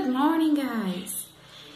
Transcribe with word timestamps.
Good 0.00 0.12
morning, 0.12 0.54
guys! 0.54 1.26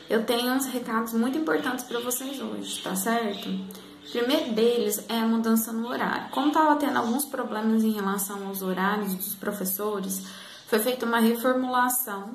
Eu 0.09 0.25
tenho 0.25 0.55
uns 0.55 0.65
recados 0.65 1.13
muito 1.13 1.37
importantes 1.37 1.85
para 1.85 2.01
vocês 2.01 2.41
hoje, 2.41 2.81
tá 2.83 2.97
certo? 2.97 3.51
O 3.51 4.11
primeiro 4.11 4.55
deles 4.55 5.05
é 5.11 5.19
a 5.19 5.27
mudança 5.27 5.71
no 5.75 5.87
horário. 5.87 6.31
Como 6.31 6.47
estava 6.47 6.75
tendo 6.77 6.97
alguns 6.97 7.27
problemas 7.27 7.85
em 7.85 7.91
relação 7.91 8.47
aos 8.47 8.63
horários 8.63 9.15
dos 9.15 9.35
professores, 9.35 10.27
foi 10.67 10.79
feita 10.79 11.05
uma 11.05 11.19
reformulação. 11.19 12.31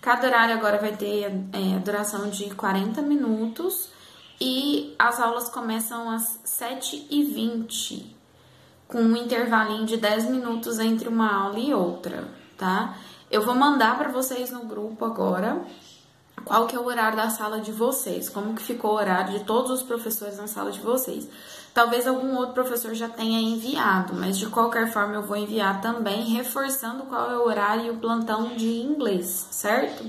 Cada 0.00 0.26
horário 0.26 0.56
agora 0.56 0.76
vai 0.76 0.96
ter 0.96 1.26
é, 1.26 1.78
duração 1.84 2.28
de 2.28 2.52
40 2.56 3.00
minutos 3.02 3.90
e 4.40 4.92
as 4.98 5.20
aulas 5.20 5.48
começam 5.48 6.10
às 6.10 6.40
7h20, 6.44 8.06
com 8.88 9.00
um 9.00 9.16
intervalinho 9.16 9.86
de 9.86 9.98
10 9.98 10.30
minutos 10.30 10.80
entre 10.80 11.08
uma 11.08 11.32
aula 11.32 11.60
e 11.60 11.72
outra, 11.72 12.26
tá? 12.56 12.96
Eu 13.30 13.42
vou 13.42 13.54
mandar 13.54 13.98
para 13.98 14.08
vocês 14.08 14.50
no 14.50 14.60
grupo 14.60 15.04
agora 15.04 15.60
qual 16.44 16.66
que 16.66 16.74
é 16.74 16.78
o 16.78 16.86
horário 16.86 17.16
da 17.16 17.28
sala 17.28 17.60
de 17.60 17.70
vocês, 17.70 18.30
como 18.30 18.54
que 18.54 18.62
ficou 18.62 18.92
o 18.92 18.96
horário 18.96 19.38
de 19.38 19.44
todos 19.44 19.70
os 19.70 19.82
professores 19.82 20.38
na 20.38 20.46
sala 20.46 20.70
de 20.70 20.80
vocês. 20.80 21.28
Talvez 21.74 22.06
algum 22.06 22.36
outro 22.36 22.54
professor 22.54 22.94
já 22.94 23.08
tenha 23.08 23.38
enviado, 23.38 24.14
mas 24.14 24.38
de 24.38 24.46
qualquer 24.46 24.90
forma 24.90 25.14
eu 25.14 25.22
vou 25.22 25.36
enviar 25.36 25.80
também, 25.82 26.24
reforçando 26.24 27.04
qual 27.04 27.30
é 27.30 27.36
o 27.36 27.46
horário 27.46 27.84
e 27.86 27.90
o 27.90 27.96
plantão 27.96 28.56
de 28.56 28.80
inglês, 28.80 29.46
certo? 29.50 30.04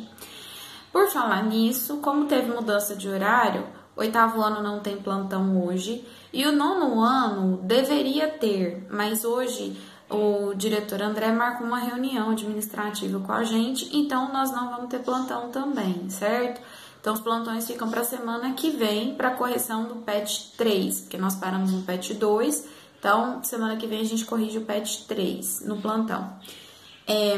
Por 0.91 1.07
falar 1.09 1.43
nisso, 1.43 1.97
como 1.97 2.25
teve 2.25 2.51
mudança 2.51 2.95
de 2.95 3.09
horário, 3.09 3.67
oitavo 3.95 4.41
ano 4.41 4.63
não 4.63 4.79
tem 4.79 4.97
plantão 4.97 5.61
hoje 5.65 6.07
e 6.31 6.45
o 6.45 6.53
nono 6.53 7.01
ano 7.01 7.57
deveria 7.63 8.29
ter, 8.29 8.87
mas 8.89 9.25
hoje 9.25 9.77
o 10.09 10.53
diretor 10.55 11.01
André 11.01 11.31
marcou 11.31 11.67
uma 11.67 11.79
reunião 11.79 12.31
administrativa 12.31 13.19
com 13.19 13.31
a 13.31 13.43
gente, 13.43 13.95
então 13.95 14.33
nós 14.33 14.51
não 14.51 14.69
vamos 14.71 14.89
ter 14.89 14.99
plantão 14.99 15.49
também, 15.49 16.09
certo? 16.09 16.61
Então 16.99 17.13
os 17.13 17.21
plantões 17.21 17.65
ficam 17.65 17.89
para 17.89 18.01
a 18.01 18.03
semana 18.03 18.53
que 18.53 18.71
vem 18.71 19.15
para 19.15 19.31
correção 19.31 19.85
do 19.85 19.97
PET 19.97 20.53
3, 20.57 21.01
porque 21.01 21.17
nós 21.17 21.35
paramos 21.35 21.71
no 21.71 21.83
PET 21.83 22.13
2, 22.15 22.67
então 22.99 23.43
semana 23.43 23.77
que 23.77 23.87
vem 23.87 24.01
a 24.01 24.05
gente 24.05 24.25
corrige 24.25 24.57
o 24.57 24.65
PET 24.65 25.05
3 25.07 25.65
no 25.65 25.81
plantão. 25.81 26.33
É, 27.07 27.37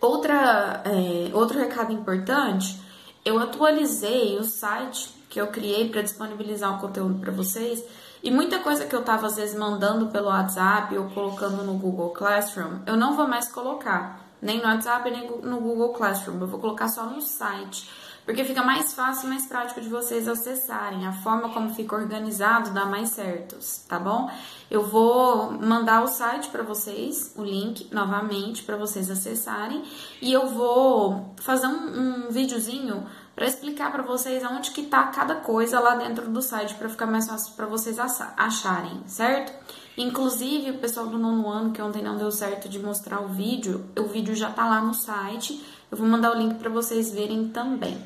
outra, 0.00 0.82
é, 0.84 1.34
outro 1.34 1.58
recado 1.58 1.92
importante, 1.92 2.80
eu 3.24 3.38
atualizei 3.38 4.38
o 4.38 4.44
site 4.44 5.08
que 5.30 5.40
eu 5.40 5.46
criei 5.48 5.88
para 5.88 6.02
disponibilizar 6.02 6.76
o 6.76 6.80
conteúdo 6.80 7.18
para 7.18 7.32
vocês 7.32 7.82
e 8.22 8.30
muita 8.30 8.58
coisa 8.60 8.86
que 8.86 8.94
eu 8.94 9.02
tava 9.02 9.26
às 9.26 9.36
vezes 9.36 9.56
mandando 9.56 10.06
pelo 10.06 10.28
WhatsApp 10.28 10.96
ou 10.96 11.10
colocando 11.10 11.64
no 11.64 11.74
Google 11.74 12.10
Classroom, 12.10 12.80
eu 12.86 12.96
não 12.96 13.16
vou 13.16 13.26
mais 13.26 13.50
colocar, 13.50 14.28
nem 14.40 14.58
no 14.58 14.64
WhatsApp 14.64 15.10
nem 15.10 15.28
no 15.42 15.60
Google 15.60 15.92
Classroom, 15.92 16.40
eu 16.40 16.46
vou 16.46 16.60
colocar 16.60 16.88
só 16.88 17.04
no 17.04 17.20
site, 17.20 17.90
porque 18.24 18.44
fica 18.44 18.62
mais 18.62 18.94
fácil 18.94 19.26
e 19.26 19.30
mais 19.30 19.46
prático 19.46 19.80
de 19.80 19.88
vocês 19.88 20.26
acessarem. 20.26 21.06
A 21.06 21.12
forma 21.12 21.50
como 21.50 21.74
fica 21.74 21.94
organizado 21.94 22.70
dá 22.70 22.84
mais 22.84 23.10
certos, 23.10 23.84
tá 23.88 23.98
bom? 23.98 24.30
Eu 24.70 24.82
vou 24.82 25.52
mandar 25.52 26.02
o 26.02 26.08
site 26.08 26.48
para 26.48 26.62
vocês, 26.62 27.32
o 27.36 27.42
link 27.42 27.92
novamente 27.92 28.62
para 28.62 28.76
vocês 28.76 29.10
acessarem, 29.10 29.82
e 30.20 30.32
eu 30.32 30.48
vou 30.48 31.34
fazer 31.36 31.66
um, 31.66 32.26
um 32.26 32.30
videozinho 32.30 33.06
para 33.34 33.46
explicar 33.46 33.90
para 33.90 34.02
vocês 34.02 34.44
aonde 34.44 34.70
que 34.70 34.84
tá 34.84 35.04
cada 35.08 35.36
coisa 35.36 35.80
lá 35.80 35.96
dentro 35.96 36.28
do 36.30 36.40
site 36.40 36.74
para 36.74 36.88
ficar 36.88 37.06
mais 37.06 37.26
fácil 37.26 37.54
para 37.54 37.66
vocês 37.66 37.98
acharem, 37.98 39.02
certo? 39.06 39.52
Inclusive, 39.96 40.72
o 40.72 40.78
pessoal 40.78 41.06
do 41.06 41.18
nono 41.18 41.48
ano 41.48 41.72
que 41.72 41.80
ontem 41.80 42.02
não 42.02 42.16
deu 42.16 42.30
certo 42.30 42.68
de 42.68 42.78
mostrar 42.78 43.20
o 43.20 43.28
vídeo, 43.28 43.84
o 43.98 44.04
vídeo 44.04 44.34
já 44.34 44.50
tá 44.50 44.68
lá 44.68 44.80
no 44.80 44.94
site. 44.94 45.64
Eu 45.90 45.96
vou 45.96 46.06
mandar 46.06 46.34
o 46.34 46.38
link 46.38 46.54
para 46.56 46.68
vocês 46.68 47.12
verem 47.12 47.48
também. 47.48 47.96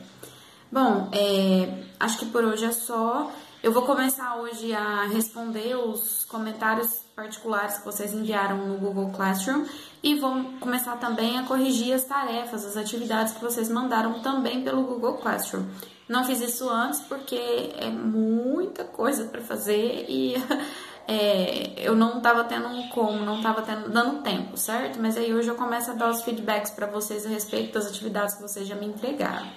Bom, 0.70 1.08
é, 1.12 1.84
acho 1.98 2.18
que 2.18 2.26
por 2.26 2.44
hoje 2.44 2.66
é 2.66 2.72
só. 2.72 3.30
Eu 3.60 3.72
vou 3.72 3.82
começar 3.82 4.36
hoje 4.36 4.72
a 4.72 5.02
responder 5.06 5.74
os 5.74 6.24
comentários 6.24 7.00
particulares 7.16 7.78
que 7.78 7.84
vocês 7.84 8.14
enviaram 8.14 8.56
no 8.56 8.78
Google 8.78 9.10
Classroom 9.10 9.64
e 10.00 10.14
vou 10.14 10.44
começar 10.60 10.96
também 10.98 11.36
a 11.38 11.42
corrigir 11.42 11.92
as 11.92 12.04
tarefas, 12.04 12.64
as 12.64 12.76
atividades 12.76 13.32
que 13.32 13.42
vocês 13.42 13.68
mandaram 13.68 14.20
também 14.20 14.62
pelo 14.62 14.84
Google 14.84 15.14
Classroom. 15.14 15.64
Não 16.08 16.24
fiz 16.24 16.40
isso 16.40 16.70
antes 16.70 17.00
porque 17.00 17.72
é 17.76 17.90
muita 17.90 18.84
coisa 18.84 19.24
para 19.24 19.40
fazer 19.40 20.06
e 20.08 20.36
é, 21.08 21.74
eu 21.78 21.96
não 21.96 22.18
estava 22.18 22.44
tendo 22.44 22.88
como, 22.90 23.24
não 23.24 23.38
estava 23.38 23.62
dando 23.88 24.22
tempo, 24.22 24.56
certo? 24.56 25.00
Mas 25.00 25.16
aí 25.16 25.34
hoje 25.34 25.48
eu 25.48 25.56
começo 25.56 25.90
a 25.90 25.94
dar 25.94 26.10
os 26.10 26.22
feedbacks 26.22 26.70
para 26.70 26.86
vocês 26.86 27.26
a 27.26 27.28
respeito 27.28 27.74
das 27.74 27.88
atividades 27.88 28.36
que 28.36 28.42
vocês 28.42 28.68
já 28.68 28.76
me 28.76 28.86
entregaram. 28.86 29.48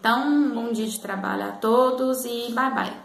Então, 0.00 0.50
bom 0.50 0.72
dia 0.72 0.86
de 0.86 0.98
trabalho 0.98 1.44
a 1.44 1.52
todos 1.52 2.24
e 2.24 2.50
bye 2.50 2.74
bye. 2.74 3.03